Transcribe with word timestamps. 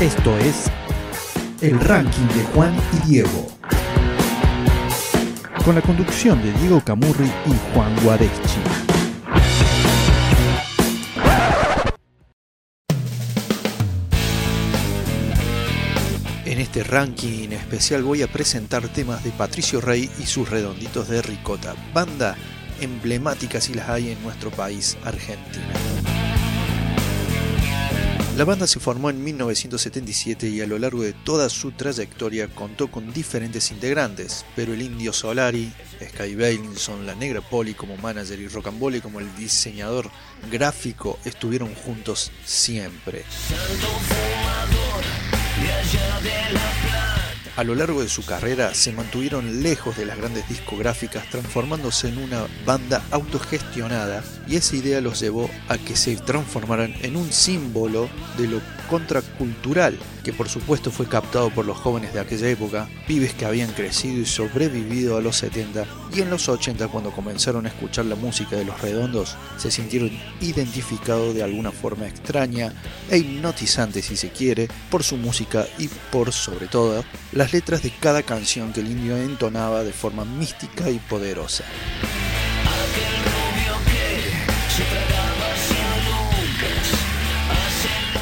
Esto 0.00 0.38
es 0.38 0.70
el 1.60 1.80
ranking 1.80 2.28
de 2.28 2.44
Juan 2.54 2.72
y 2.92 3.08
Diego. 3.08 3.48
Con 5.64 5.74
la 5.74 5.82
conducción 5.82 6.40
de 6.40 6.52
Diego 6.52 6.80
Camurri 6.84 7.26
y 7.26 7.74
Juan 7.74 7.92
Guareschi. 8.04 8.60
En 16.44 16.60
este 16.60 16.84
ranking 16.84 17.48
especial 17.48 18.04
voy 18.04 18.22
a 18.22 18.28
presentar 18.28 18.86
temas 18.86 19.24
de 19.24 19.32
Patricio 19.32 19.80
Rey 19.80 20.08
y 20.20 20.26
sus 20.26 20.48
redonditos 20.48 21.08
de 21.08 21.22
ricota, 21.22 21.74
banda 21.92 22.36
emblemática 22.80 23.60
si 23.60 23.74
las 23.74 23.88
hay 23.88 24.12
en 24.12 24.22
nuestro 24.22 24.52
país, 24.52 24.96
Argentina. 25.04 26.17
La 28.38 28.44
banda 28.44 28.68
se 28.68 28.78
formó 28.78 29.10
en 29.10 29.24
1977 29.24 30.46
y 30.48 30.60
a 30.60 30.66
lo 30.68 30.78
largo 30.78 31.02
de 31.02 31.12
toda 31.12 31.48
su 31.48 31.72
trayectoria 31.72 32.46
contó 32.46 32.88
con 32.88 33.12
diferentes 33.12 33.72
integrantes, 33.72 34.46
pero 34.54 34.74
el 34.74 34.80
Indio 34.80 35.12
Solari, 35.12 35.72
Sky 36.00 36.36
Bailinson, 36.36 37.04
la 37.04 37.16
Negra 37.16 37.40
Poli 37.40 37.74
como 37.74 37.96
manager 37.96 38.38
y 38.38 38.46
Rocambole 38.46 39.00
como 39.00 39.18
el 39.18 39.34
diseñador 39.34 40.08
gráfico 40.52 41.18
estuvieron 41.24 41.74
juntos 41.74 42.30
siempre. 42.44 43.24
A 47.58 47.64
lo 47.64 47.74
largo 47.74 48.02
de 48.02 48.08
su 48.08 48.24
carrera 48.24 48.72
se 48.72 48.92
mantuvieron 48.92 49.64
lejos 49.64 49.96
de 49.96 50.06
las 50.06 50.16
grandes 50.16 50.48
discográficas 50.48 51.28
transformándose 51.28 52.06
en 52.06 52.18
una 52.18 52.46
banda 52.64 53.02
autogestionada 53.10 54.22
y 54.46 54.54
esa 54.54 54.76
idea 54.76 55.00
los 55.00 55.18
llevó 55.18 55.50
a 55.68 55.76
que 55.76 55.96
se 55.96 56.14
transformaran 56.14 56.94
en 57.02 57.16
un 57.16 57.32
símbolo 57.32 58.08
de 58.36 58.46
lo 58.46 58.60
contracultural 58.88 59.98
que 60.24 60.32
por 60.32 60.48
supuesto 60.48 60.90
fue 60.90 61.06
captado 61.06 61.50
por 61.50 61.64
los 61.64 61.76
jóvenes 61.76 62.12
de 62.12 62.20
aquella 62.20 62.48
época, 62.48 62.88
pibes 63.06 63.34
que 63.34 63.44
habían 63.44 63.72
crecido 63.72 64.20
y 64.20 64.26
sobrevivido 64.26 65.16
a 65.16 65.20
los 65.20 65.36
70 65.36 65.84
y 66.14 66.20
en 66.22 66.30
los 66.30 66.48
80 66.48 66.88
cuando 66.88 67.10
comenzaron 67.10 67.66
a 67.66 67.70
escuchar 67.70 68.06
la 68.06 68.14
música 68.14 68.56
de 68.56 68.64
los 68.64 68.80
redondos 68.80 69.36
se 69.56 69.70
sintieron 69.70 70.10
identificados 70.40 71.34
de 71.34 71.42
alguna 71.42 71.72
forma 71.72 72.06
extraña 72.06 72.72
e 73.10 73.18
hipnotizante 73.18 74.02
si 74.02 74.16
se 74.16 74.30
quiere 74.30 74.68
por 74.90 75.02
su 75.02 75.16
música 75.16 75.66
y 75.78 75.88
por 76.10 76.32
sobre 76.32 76.66
todo 76.66 77.04
las 77.32 77.47
letras 77.52 77.82
de 77.82 77.90
cada 77.90 78.22
canción 78.22 78.72
que 78.72 78.80
el 78.80 78.90
indio 78.90 79.16
entonaba 79.16 79.84
de 79.84 79.92
forma 79.92 80.24
mística 80.24 80.90
y 80.90 80.98
poderosa. 80.98 81.64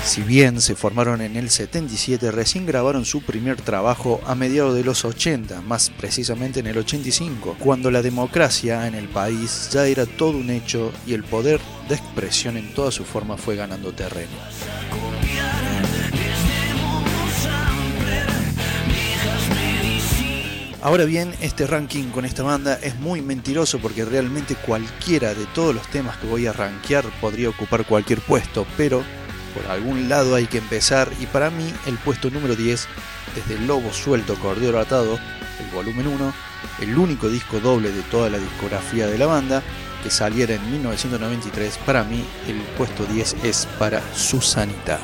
Si 0.06 0.22
bien 0.22 0.60
se 0.60 0.76
formaron 0.76 1.20
en 1.20 1.36
el 1.36 1.50
77, 1.50 2.30
recién 2.30 2.64
grabaron 2.64 3.04
su 3.04 3.22
primer 3.22 3.60
trabajo 3.60 4.20
a 4.24 4.34
mediados 4.34 4.74
de 4.74 4.84
los 4.84 5.04
80, 5.04 5.60
más 5.62 5.90
precisamente 5.90 6.60
en 6.60 6.68
el 6.68 6.78
85, 6.78 7.56
cuando 7.58 7.90
la 7.90 8.02
democracia 8.02 8.86
en 8.86 8.94
el 8.94 9.08
país 9.08 9.68
ya 9.72 9.84
era 9.86 10.06
todo 10.06 10.38
un 10.38 10.48
hecho 10.48 10.92
y 11.06 11.12
el 11.12 11.24
poder 11.24 11.60
de 11.88 11.96
expresión 11.96 12.56
en 12.56 12.72
toda 12.72 12.92
su 12.92 13.04
forma 13.04 13.36
fue 13.36 13.56
ganando 13.56 13.92
terreno. 13.92 14.36
Ahora 20.86 21.04
bien, 21.04 21.34
este 21.40 21.66
ranking 21.66 22.10
con 22.10 22.24
esta 22.24 22.44
banda 22.44 22.78
es 22.80 22.94
muy 23.00 23.20
mentiroso 23.20 23.80
porque 23.80 24.04
realmente 24.04 24.54
cualquiera 24.54 25.34
de 25.34 25.44
todos 25.46 25.74
los 25.74 25.84
temas 25.88 26.16
que 26.18 26.28
voy 26.28 26.46
a 26.46 26.52
rankear 26.52 27.04
podría 27.20 27.48
ocupar 27.48 27.84
cualquier 27.84 28.20
puesto, 28.20 28.64
pero 28.76 29.02
por 29.52 29.68
algún 29.68 30.08
lado 30.08 30.36
hay 30.36 30.46
que 30.46 30.58
empezar 30.58 31.10
y 31.20 31.26
para 31.26 31.50
mí 31.50 31.68
el 31.86 31.98
puesto 31.98 32.30
número 32.30 32.54
10, 32.54 32.86
desde 33.34 33.66
Lobo 33.66 33.92
Suelto 33.92 34.36
Cordero 34.36 34.78
Atado, 34.78 35.18
el 35.58 35.74
volumen 35.74 36.06
1, 36.06 36.32
el 36.82 36.96
único 36.96 37.28
disco 37.28 37.58
doble 37.58 37.90
de 37.90 38.02
toda 38.02 38.30
la 38.30 38.38
discografía 38.38 39.08
de 39.08 39.18
la 39.18 39.26
banda, 39.26 39.64
que 40.04 40.10
saliera 40.10 40.54
en 40.54 40.70
1993, 40.70 41.78
para 41.84 42.04
mí 42.04 42.24
el 42.46 42.60
puesto 42.78 43.04
10 43.06 43.38
es 43.42 43.66
para 43.80 44.00
Susanita. 44.14 45.00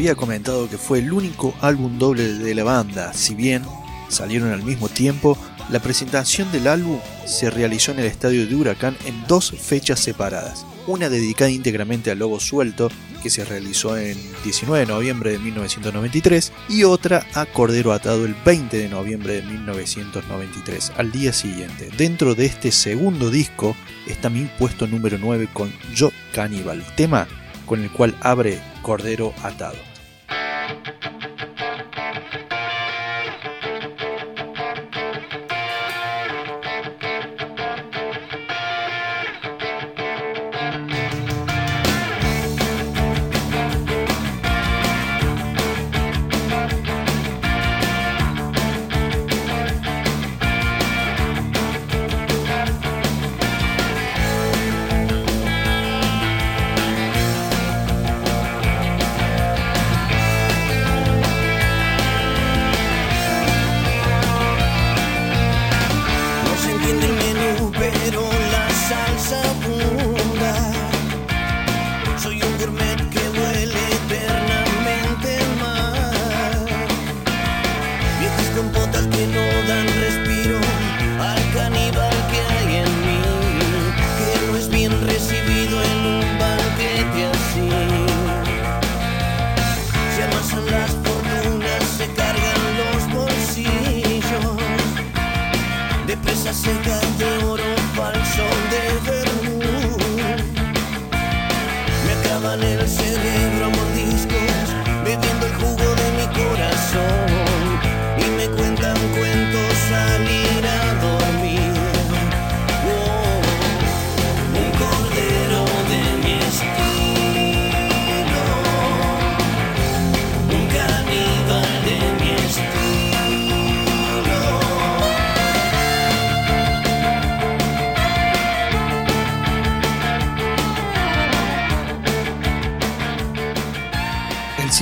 Había 0.00 0.14
comentado 0.14 0.66
que 0.66 0.78
fue 0.78 1.00
el 1.00 1.12
único 1.12 1.54
álbum 1.60 1.98
doble 1.98 2.22
de 2.32 2.54
la 2.54 2.64
banda, 2.64 3.12
si 3.12 3.34
bien 3.34 3.62
salieron 4.08 4.50
al 4.50 4.62
mismo 4.62 4.88
tiempo, 4.88 5.36
la 5.68 5.78
presentación 5.78 6.50
del 6.52 6.68
álbum 6.68 6.98
se 7.26 7.50
realizó 7.50 7.92
en 7.92 7.98
el 7.98 8.06
estadio 8.06 8.46
de 8.46 8.54
Huracán 8.54 8.96
en 9.04 9.26
dos 9.28 9.50
fechas 9.50 10.00
separadas, 10.00 10.64
una 10.86 11.10
dedicada 11.10 11.50
íntegramente 11.50 12.10
al 12.10 12.18
Lobo 12.18 12.40
Suelto, 12.40 12.90
que 13.22 13.28
se 13.28 13.44
realizó 13.44 13.98
en 13.98 14.16
19 14.42 14.86
de 14.86 14.90
noviembre 14.90 15.32
de 15.32 15.38
1993, 15.38 16.50
y 16.70 16.84
otra 16.84 17.26
a 17.34 17.44
Cordero 17.44 17.92
Atado 17.92 18.24
el 18.24 18.34
20 18.42 18.78
de 18.78 18.88
noviembre 18.88 19.34
de 19.34 19.42
1993, 19.42 20.92
al 20.96 21.12
día 21.12 21.34
siguiente. 21.34 21.90
Dentro 21.98 22.34
de 22.34 22.46
este 22.46 22.72
segundo 22.72 23.28
disco 23.28 23.76
está 24.06 24.30
mi 24.30 24.48
puesto 24.58 24.86
número 24.86 25.18
9 25.20 25.50
con 25.52 25.70
Yo 25.94 26.10
Cannibal, 26.32 26.82
tema 26.96 27.28
con 27.66 27.82
el 27.82 27.90
cual 27.90 28.16
abre 28.22 28.62
Cordero 28.80 29.34
Atado. 29.42 29.89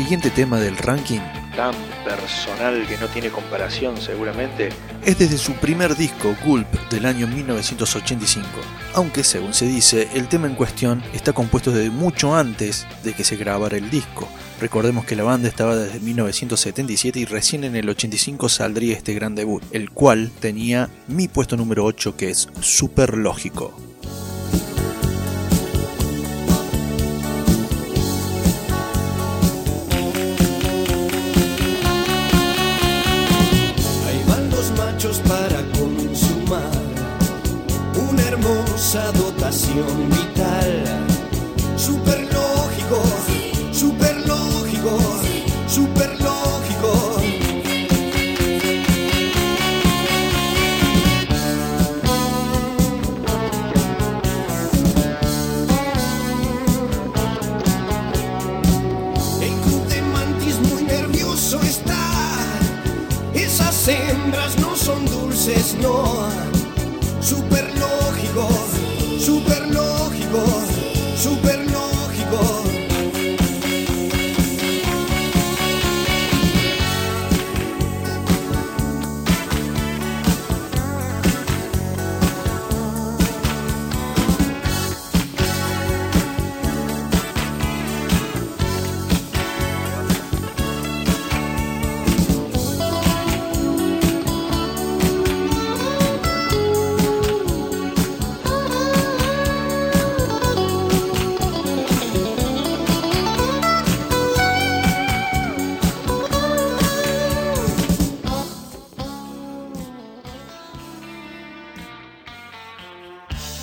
Siguiente 0.09 0.31
tema 0.31 0.59
del 0.59 0.79
ranking, 0.79 1.21
tan 1.55 1.75
personal 2.03 2.87
que 2.87 2.97
no 2.97 3.09
tiene 3.09 3.29
comparación 3.29 4.01
seguramente, 4.01 4.71
es 5.05 5.19
desde 5.19 5.37
su 5.37 5.53
primer 5.53 5.97
disco, 5.97 6.35
Gulp, 6.47 6.67
del 6.89 7.05
año 7.05 7.27
1985. 7.27 8.49
Aunque, 8.95 9.23
según 9.23 9.53
se 9.53 9.67
dice, 9.67 10.09
el 10.15 10.27
tema 10.27 10.47
en 10.47 10.55
cuestión 10.55 11.03
está 11.13 11.35
compuesto 11.35 11.73
desde 11.73 11.91
mucho 11.91 12.35
antes 12.35 12.87
de 13.05 13.13
que 13.13 13.23
se 13.23 13.37
grabara 13.37 13.77
el 13.77 13.91
disco. 13.91 14.27
Recordemos 14.63 15.05
que 15.05 15.15
la 15.15 15.25
banda 15.25 15.47
estaba 15.47 15.77
desde 15.77 16.01
1977 16.01 17.21
y 17.21 17.25
recién 17.27 17.65
en 17.65 17.77
el 17.77 17.91
85 17.91 18.49
saldría 18.49 18.97
este 18.97 19.13
gran 19.13 19.35
debut, 19.35 19.63
el 19.73 19.91
cual 19.91 20.31
tenía 20.41 20.89
mi 21.07 21.29
puesto 21.29 21.59
número 21.59 21.85
8 21.85 22.17
que 22.17 22.31
es 22.31 22.49
super 22.63 23.15
lógico. 23.15 23.88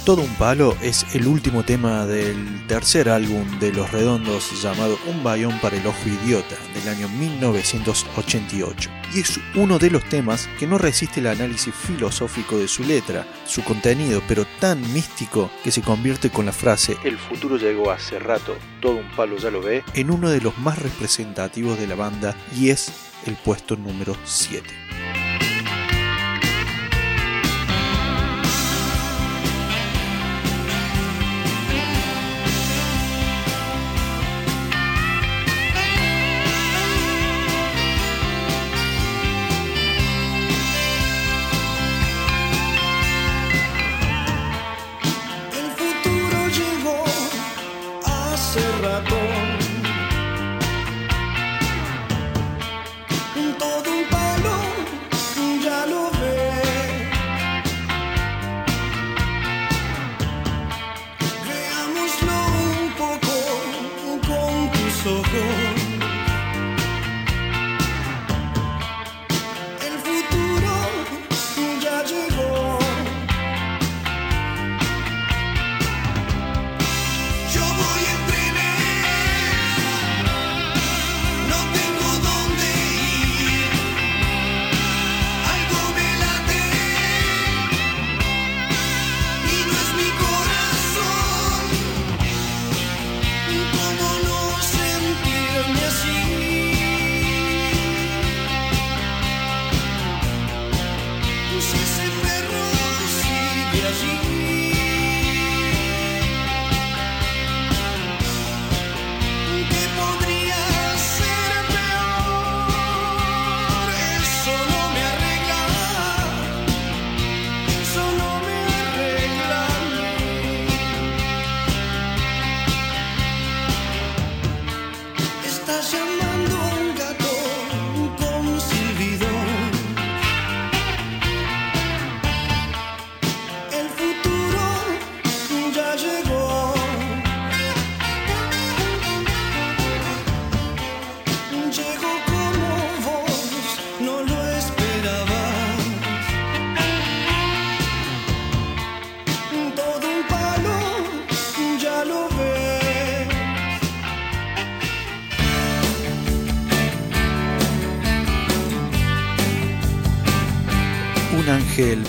Todo 0.06 0.22
un 0.22 0.36
palo 0.36 0.78
es 0.84 1.04
el 1.16 1.26
último 1.26 1.64
tema 1.64 2.06
del 2.06 2.68
tercer 2.68 3.10
álbum 3.10 3.44
de 3.60 3.74
Los 3.74 3.92
Redondos 3.92 4.62
llamado 4.62 5.00
Un 5.08 5.24
bayón 5.24 5.58
para 5.62 5.78
el 5.78 5.88
ojo 5.88 5.98
idiota 6.06 6.56
del 6.76 6.90
año 6.90 7.10
1988 7.10 8.92
y 9.16 9.22
es 9.22 9.40
uno 9.56 9.80
de 9.80 9.90
los 9.90 10.04
temas 10.04 10.48
que 10.60 10.68
no 10.68 10.78
resiste 10.78 11.22
el 11.22 11.28
análisis 11.28 11.74
filosófico 11.74 12.60
de 12.60 12.68
su 12.68 12.84
letra, 12.84 13.26
su 13.48 13.64
contenido, 13.64 14.22
pero 14.28 14.46
tan 14.60 14.80
místico 14.94 15.50
que 15.64 15.72
se 15.72 15.82
convierte 15.82 16.30
con 16.30 16.46
la 16.46 16.52
frase 16.52 16.98
El 17.04 17.18
futuro 17.18 17.58
llegó 17.58 17.90
hace 17.90 18.20
rato, 18.20 18.56
todo 18.82 18.98
un 18.98 19.10
palo 19.16 19.38
ya 19.38 19.50
lo 19.50 19.60
ve, 19.60 19.84
en 19.96 20.12
uno 20.12 20.30
de 20.30 20.40
los 20.40 20.56
más 20.60 20.78
representativos 20.78 21.80
de 21.80 21.88
la 21.88 21.96
banda 21.96 22.38
y 22.56 22.70
es 22.70 22.92
el 23.26 23.36
puesto 23.38 23.76
número 23.76 24.16
7. 24.24 24.86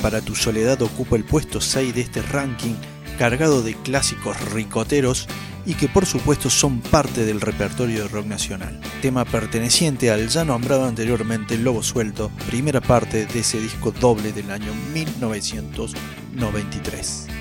Para 0.07 0.21
tu 0.21 0.37
soledad 0.37 0.81
ocupa 0.83 1.17
el 1.17 1.25
puesto 1.25 1.61
6 1.61 1.93
de 1.93 2.03
este 2.03 2.23
ranking 2.23 2.77
cargado 3.19 3.65
de 3.65 3.75
clásicos 3.75 4.41
ricoteros 4.53 5.27
y 5.67 5.75
que 5.75 5.89
por 5.89 6.07
supuesto 6.07 6.49
son 6.49 6.79
parte 6.79 7.25
del 7.25 7.41
repertorio 7.41 8.05
de 8.05 8.09
rock 8.09 8.27
nacional. 8.27 8.81
Tema 9.03 9.25
perteneciente 9.25 10.13
al 10.13 10.29
ya 10.29 10.45
nombrado 10.45 10.85
anteriormente 10.85 11.59
Lobo 11.59 11.83
Suelto, 11.83 12.31
primera 12.47 12.81
parte 12.81 13.27
de 13.27 13.41
ese 13.41 13.61
disco 13.61 13.91
doble 13.91 14.33
del 14.33 14.53
año 14.53 14.73
1993. 14.95 17.36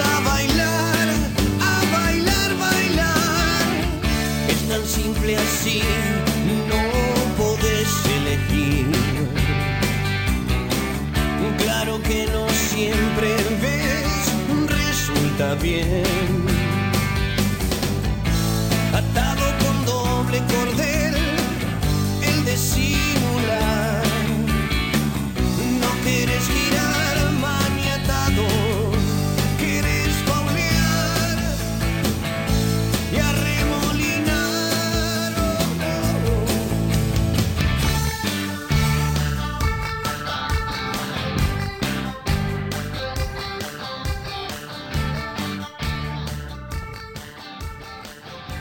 A 0.00 0.20
bailar, 0.20 1.08
a 1.60 1.96
bailar, 1.96 2.50
bailar. 2.58 3.66
Es 4.48 4.68
tan 4.68 4.84
simple 4.86 5.36
así, 5.36 5.82
no 6.68 6.82
podés 7.36 7.92
elegir. 8.18 8.86
Claro 11.58 12.00
que 12.02 12.26
no 12.26 12.48
siempre 12.50 13.34
ves, 13.60 14.32
resulta 14.68 15.54
bien. 15.56 16.37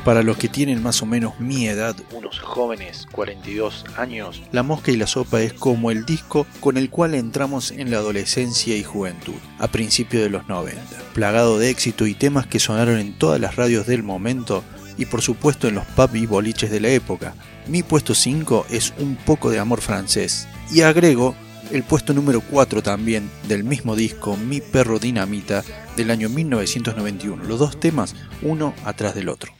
Para 0.07 0.23
los 0.23 0.37
que 0.37 0.47
tienen 0.47 0.81
más 0.81 1.01
o 1.01 1.05
menos 1.05 1.37
mi 1.41 1.67
edad, 1.67 1.93
unos 2.13 2.39
jóvenes 2.39 3.05
42 3.11 3.83
años, 3.97 4.41
La 4.53 4.63
Mosca 4.63 4.89
y 4.89 4.95
la 4.95 5.05
Sopa 5.05 5.41
es 5.41 5.51
como 5.51 5.91
el 5.91 6.05
disco 6.05 6.47
con 6.61 6.77
el 6.77 6.89
cual 6.89 7.13
entramos 7.13 7.71
en 7.71 7.91
la 7.91 7.97
adolescencia 7.97 8.77
y 8.77 8.83
juventud, 8.83 9.33
a 9.59 9.67
principios 9.67 10.23
de 10.23 10.29
los 10.29 10.47
90, 10.47 10.79
plagado 11.13 11.59
de 11.59 11.71
éxito 11.71 12.07
y 12.07 12.13
temas 12.13 12.47
que 12.47 12.59
sonaron 12.61 12.99
en 12.99 13.17
todas 13.17 13.41
las 13.41 13.57
radios 13.57 13.85
del 13.85 14.01
momento 14.01 14.63
y 14.97 15.07
por 15.07 15.21
supuesto 15.21 15.67
en 15.67 15.75
los 15.75 15.85
pub 15.87 16.15
y 16.15 16.25
boliches 16.25 16.71
de 16.71 16.79
la 16.79 16.87
época. 16.87 17.33
Mi 17.67 17.83
puesto 17.83 18.15
5 18.15 18.67
es 18.69 18.93
Un 18.99 19.17
poco 19.17 19.49
de 19.49 19.59
amor 19.59 19.81
francés 19.81 20.47
y 20.71 20.83
agrego 20.83 21.35
el 21.73 21.83
puesto 21.83 22.13
número 22.13 22.39
4 22.39 22.81
también 22.81 23.29
del 23.49 23.65
mismo 23.65 23.97
disco 23.97 24.37
Mi 24.37 24.61
perro 24.61 24.99
dinamita 24.99 25.65
del 25.97 26.11
año 26.11 26.29
1991, 26.29 27.43
los 27.43 27.59
dos 27.59 27.77
temas 27.77 28.15
uno 28.41 28.73
atrás 28.85 29.13
del 29.13 29.27
otro. 29.27 29.51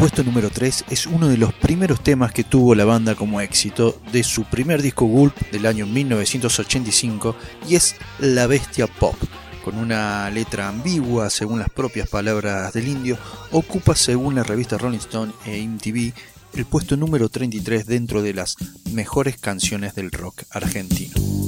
Puesto 0.00 0.24
número 0.24 0.48
3 0.48 0.86
es 0.88 1.04
uno 1.04 1.28
de 1.28 1.36
los 1.36 1.52
primeros 1.52 2.02
temas 2.02 2.32
que 2.32 2.42
tuvo 2.42 2.74
la 2.74 2.86
banda 2.86 3.14
como 3.14 3.42
éxito 3.42 4.00
de 4.10 4.24
su 4.24 4.44
primer 4.44 4.80
disco 4.80 5.04
Gulp 5.04 5.36
del 5.52 5.66
año 5.66 5.86
1985 5.86 7.36
y 7.68 7.74
es 7.74 7.96
La 8.18 8.46
Bestia 8.46 8.86
Pop. 8.86 9.14
Con 9.62 9.76
una 9.76 10.30
letra 10.30 10.68
ambigua 10.68 11.28
según 11.28 11.58
las 11.58 11.68
propias 11.68 12.08
palabras 12.08 12.72
del 12.72 12.88
indio, 12.88 13.18
ocupa 13.52 13.94
según 13.94 14.36
la 14.36 14.42
revista 14.42 14.78
Rolling 14.78 15.00
Stone 15.00 15.34
e 15.44 15.60
MTV 15.68 16.14
el 16.54 16.64
puesto 16.64 16.96
número 16.96 17.28
33 17.28 17.84
dentro 17.84 18.22
de 18.22 18.32
las 18.32 18.56
mejores 18.92 19.36
canciones 19.36 19.94
del 19.94 20.10
rock 20.10 20.44
argentino. 20.48 21.39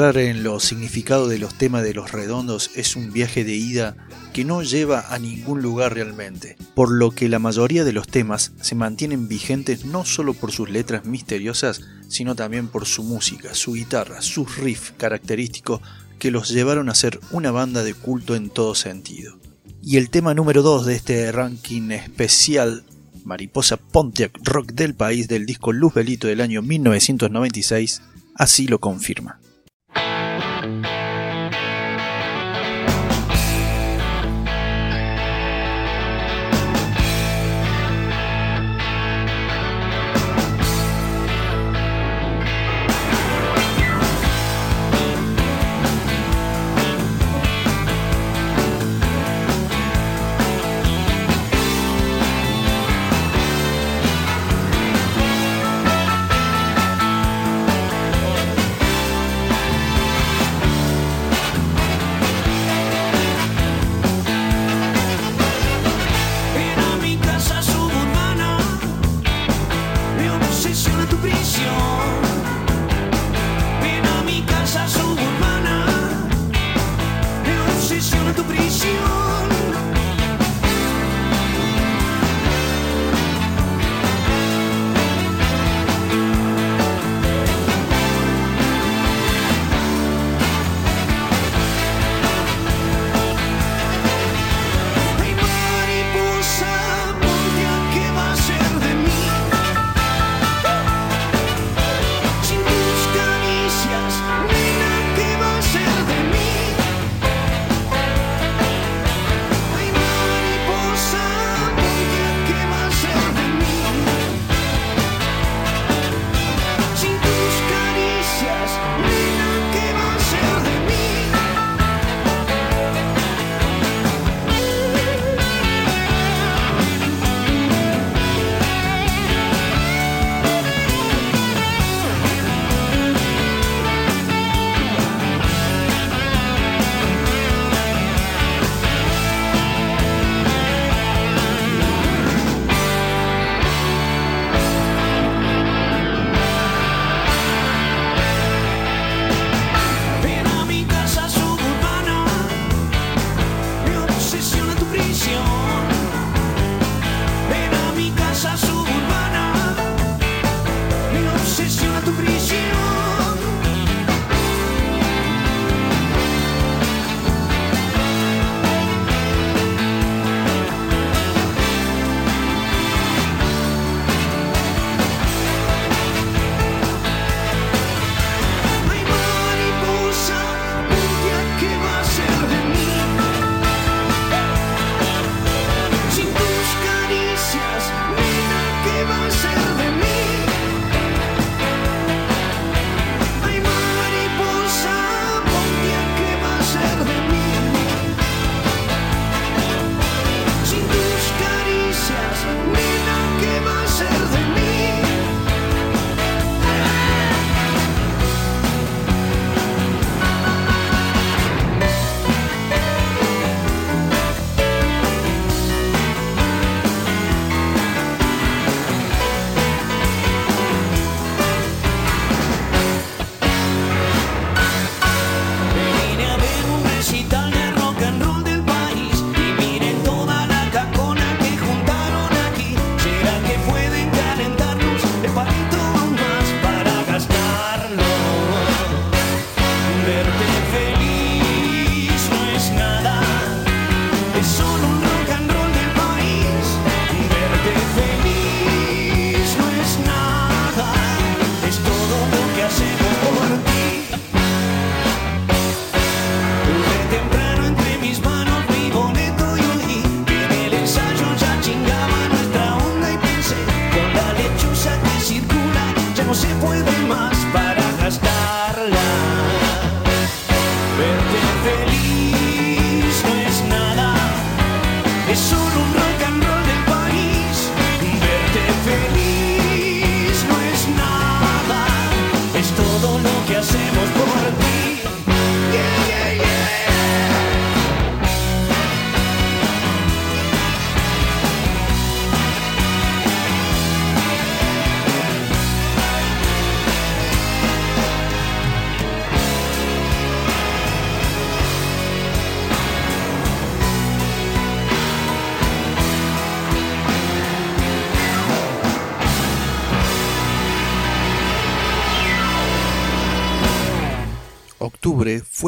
Entrar 0.00 0.16
en 0.16 0.42
los 0.42 0.64
significados 0.64 1.28
de 1.28 1.38
los 1.38 1.52
temas 1.58 1.82
de 1.82 1.92
los 1.92 2.10
redondos 2.10 2.70
es 2.74 2.96
un 2.96 3.12
viaje 3.12 3.44
de 3.44 3.54
ida 3.54 3.96
que 4.32 4.46
no 4.46 4.62
lleva 4.62 5.12
a 5.14 5.18
ningún 5.18 5.60
lugar 5.60 5.92
realmente, 5.92 6.56
por 6.74 6.90
lo 6.90 7.10
que 7.10 7.28
la 7.28 7.38
mayoría 7.38 7.84
de 7.84 7.92
los 7.92 8.08
temas 8.08 8.52
se 8.62 8.74
mantienen 8.74 9.28
vigentes 9.28 9.84
no 9.84 10.06
solo 10.06 10.32
por 10.32 10.52
sus 10.52 10.70
letras 10.70 11.04
misteriosas, 11.04 11.82
sino 12.08 12.34
también 12.34 12.68
por 12.68 12.86
su 12.86 13.02
música, 13.02 13.54
su 13.54 13.74
guitarra, 13.74 14.22
sus 14.22 14.56
riffs 14.56 14.94
característicos 14.96 15.82
que 16.18 16.30
los 16.30 16.48
llevaron 16.48 16.88
a 16.88 16.94
ser 16.94 17.20
una 17.30 17.50
banda 17.50 17.82
de 17.82 17.92
culto 17.92 18.34
en 18.34 18.48
todo 18.48 18.74
sentido. 18.74 19.38
Y 19.82 19.98
el 19.98 20.08
tema 20.08 20.32
número 20.32 20.62
2 20.62 20.86
de 20.86 20.94
este 20.94 21.30
ranking 21.30 21.90
especial, 21.90 22.84
Mariposa 23.26 23.76
Pontiac 23.76 24.32
Rock 24.44 24.72
del 24.72 24.94
País 24.94 25.28
del 25.28 25.44
disco 25.44 25.74
Luz 25.74 25.92
Belito 25.92 26.26
del 26.26 26.40
año 26.40 26.62
1996, 26.62 28.00
así 28.34 28.66
lo 28.66 28.78
confirma. 28.78 29.40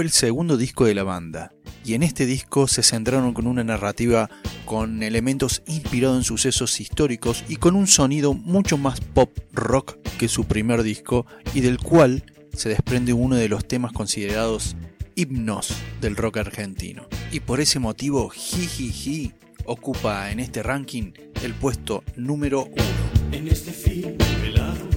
El 0.03 0.11
segundo 0.11 0.57
disco 0.57 0.85
de 0.85 0.95
la 0.95 1.05
banda, 1.05 1.53
y 1.85 1.95
en 1.95 2.03
este 2.03 2.27
disco 2.27 2.67
se 2.67 2.83
centraron 2.83 3.35
con 3.35 3.47
una 3.47 3.62
narrativa 3.62 4.29
con 4.65 5.03
elementos 5.03 5.62
inspirados 5.67 6.19
en 6.19 6.25
sucesos 6.25 6.81
históricos 6.81 7.45
y 7.49 7.57
con 7.57 7.77
un 7.77 7.87
sonido 7.87 8.35
mucho 8.35 8.77
más 8.77 9.01
pop 9.01 9.31
rock 9.53 9.97
que 10.19 10.27
su 10.29 10.45
primer 10.45 10.83
disco 10.83 11.25
y 11.55 11.61
del 11.61 11.79
cual 11.79 12.25
se 12.53 12.69
desprende 12.69 13.12
uno 13.12 13.37
de 13.37 13.49
los 13.49 13.67
temas 13.67 13.93
considerados 13.93 14.77
himnos 15.15 15.73
del 16.01 16.17
rock 16.17 16.38
argentino. 16.38 17.07
Y 17.31 17.41
por 17.41 17.61
ese 17.61 17.79
motivo, 17.79 18.29
Jijiji 18.29 19.33
ocupa 19.65 20.33
en 20.33 20.41
este 20.41 20.62
ranking 20.62 21.12
el 21.45 21.55
puesto 21.55 22.03
número 22.17 22.65
uno. 22.65 22.83
En 23.31 23.47
este 23.47 23.71
fin 23.71 24.17
velado, 24.43 24.88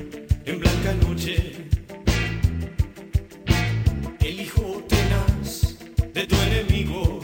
en 0.45 0.59
blanca 0.59 0.93
noche, 0.95 1.69
el 4.19 4.39
hijo 4.39 4.74
tenaz 4.74 4.74
de 6.15 6.25
tu 6.27 6.35
enemigo, 6.37 7.19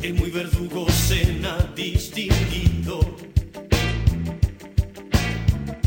el 0.00 0.14
muy 0.14 0.30
verdugo 0.30 0.88
cena 0.88 1.58
distinguido. 1.74 3.00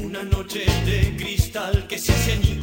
Una 0.04 0.22
noche 0.24 0.66
de 0.86 1.16
cristal 1.16 1.88
que 1.88 1.98
se 1.98 2.12
hace. 2.12 2.59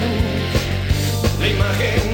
Luz. 0.00 1.38
La 1.40 1.48
imagen 1.48 2.09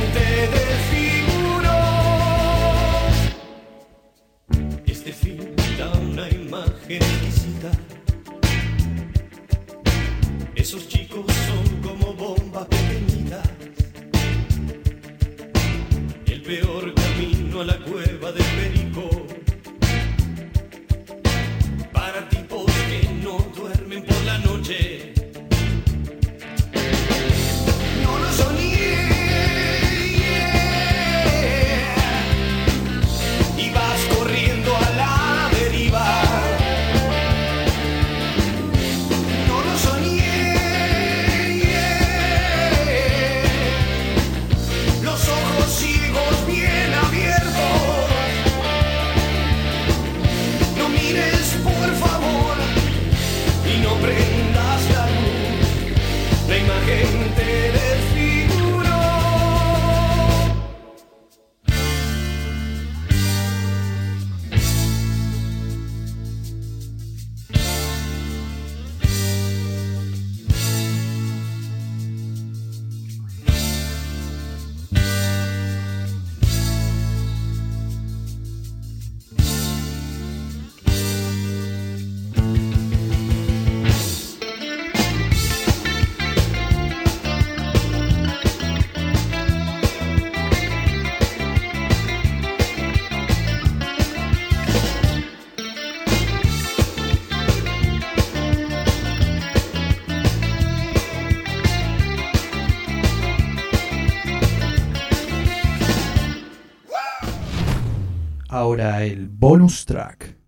Ahora 108.76 109.04
el 109.04 109.30
bonus 109.30 109.86
track. 109.86 110.38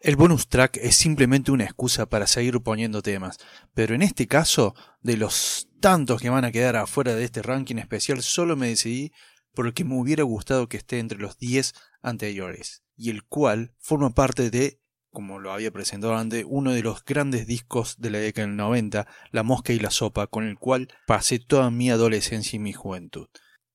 El 0.00 0.16
bonus 0.16 0.48
track 0.48 0.78
es 0.78 0.96
simplemente 0.96 1.52
una 1.52 1.62
excusa 1.62 2.06
para 2.06 2.26
seguir 2.26 2.60
poniendo 2.60 3.02
temas, 3.02 3.38
pero 3.72 3.94
en 3.94 4.02
este 4.02 4.26
caso, 4.26 4.74
de 5.00 5.16
los 5.16 5.68
tantos 5.78 6.20
que 6.20 6.28
van 6.28 6.44
a 6.44 6.50
quedar 6.50 6.74
afuera 6.74 7.14
de 7.14 7.22
este 7.22 7.40
ranking 7.40 7.76
especial, 7.76 8.20
solo 8.20 8.56
me 8.56 8.66
decidí 8.66 9.12
por 9.54 9.68
el 9.68 9.74
que 9.74 9.84
me 9.84 9.94
hubiera 9.94 10.24
gustado 10.24 10.68
que 10.68 10.78
esté 10.78 10.98
entre 10.98 11.18
los 11.18 11.38
10 11.38 11.72
anteriores, 12.02 12.82
y 12.96 13.10
el 13.10 13.22
cual 13.22 13.76
forma 13.78 14.10
parte 14.10 14.50
de, 14.50 14.80
como 15.12 15.38
lo 15.38 15.52
había 15.52 15.70
presentado 15.70 16.16
antes, 16.16 16.44
uno 16.48 16.72
de 16.72 16.82
los 16.82 17.04
grandes 17.04 17.46
discos 17.46 17.94
de 18.00 18.10
la 18.10 18.18
década 18.18 18.48
del 18.48 18.56
90, 18.56 19.06
La 19.30 19.44
Mosca 19.44 19.72
y 19.72 19.78
la 19.78 19.92
Sopa, 19.92 20.26
con 20.26 20.48
el 20.48 20.58
cual 20.58 20.88
pasé 21.06 21.38
toda 21.38 21.70
mi 21.70 21.92
adolescencia 21.92 22.56
y 22.56 22.58
mi 22.58 22.72
juventud. 22.72 23.28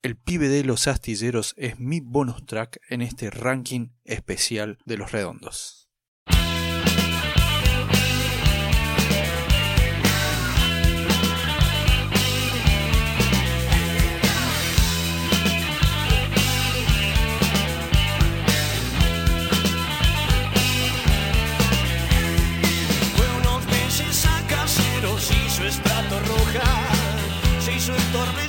El 0.08 0.16
pibe 0.16 0.48
de 0.48 0.64
los 0.64 0.88
astilleros 0.88 1.54
es 1.58 1.82
mi 1.82 2.00
bonus 2.00 2.46
track 2.46 2.80
en 2.88 3.02
este 3.02 3.30
ranking 3.30 3.90
especial 4.06 4.78
de 4.86 4.96
los 4.96 5.12
redondos. 5.12 5.90
Fue 23.14 23.28
unos 23.42 23.66
meses 23.66 24.26
a 24.26 24.48
caseros, 24.48 25.30
hizo 25.32 25.66
estrato 25.66 26.18
roja, 26.22 26.64
se 27.60 27.74
hizo 27.74 27.94
el 27.94 28.04
torbellino 28.14 28.47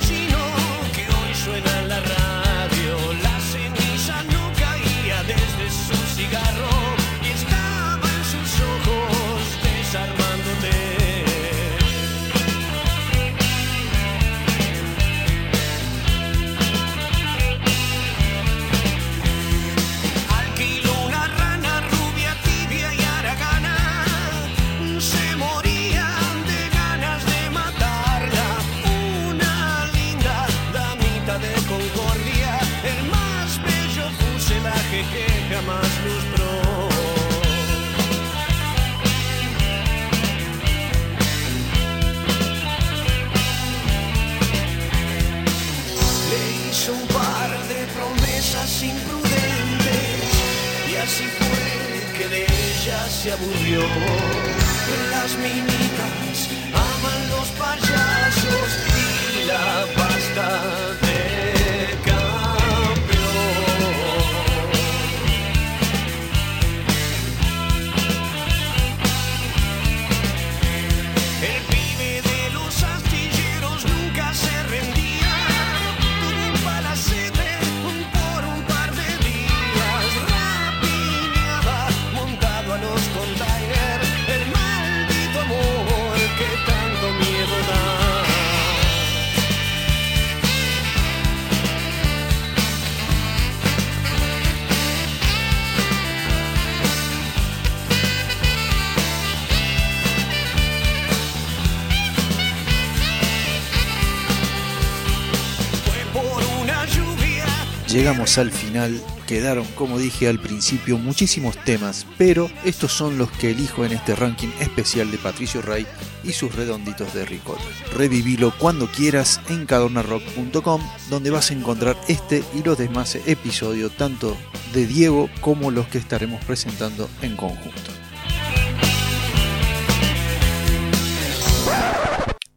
Llegamos 107.99 108.37
al 108.37 108.49
final, 108.49 108.97
quedaron 109.27 109.65
como 109.75 109.99
dije 109.99 110.29
al 110.29 110.39
principio 110.39 110.97
muchísimos 110.97 111.61
temas, 111.65 112.07
pero 112.17 112.49
estos 112.63 112.93
son 112.93 113.17
los 113.17 113.29
que 113.29 113.51
elijo 113.51 113.83
en 113.83 113.91
este 113.91 114.15
ranking 114.15 114.47
especial 114.61 115.11
de 115.11 115.17
Patricio 115.17 115.61
Ray 115.61 115.85
y 116.23 116.31
sus 116.31 116.55
redonditos 116.55 117.13
de 117.13 117.25
ricota. 117.25 117.61
Revivilo 117.93 118.53
cuando 118.57 118.87
quieras 118.89 119.41
en 119.49 119.65
cadornarock.com 119.65 120.81
donde 121.09 121.29
vas 121.29 121.51
a 121.51 121.55
encontrar 121.55 121.97
este 122.07 122.41
y 122.57 122.63
los 122.63 122.77
demás 122.77 123.17
episodios 123.25 123.91
tanto 123.97 124.37
de 124.73 124.87
Diego 124.87 125.29
como 125.41 125.69
los 125.69 125.85
que 125.87 125.97
estaremos 125.97 126.41
presentando 126.45 127.09
en 127.21 127.35
conjunto. 127.35 127.91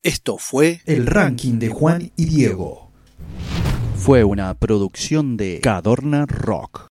Esto 0.04 0.38
fue 0.38 0.82
El 0.86 1.08
ranking 1.08 1.58
de 1.58 1.68
Juan 1.68 2.12
y 2.16 2.26
Diego. 2.26 2.91
Fue 4.02 4.24
una 4.24 4.52
producción 4.54 5.36
de 5.36 5.60
Cadorna 5.60 6.26
Rock. 6.26 6.90